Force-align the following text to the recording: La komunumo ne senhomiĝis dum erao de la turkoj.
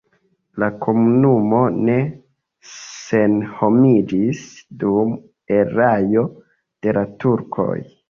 La 0.61 0.69
komunumo 0.85 1.59
ne 1.89 1.97
senhomiĝis 2.71 4.43
dum 4.83 5.15
erao 5.61 6.29
de 6.45 7.01
la 7.01 7.09
turkoj. 7.25 7.75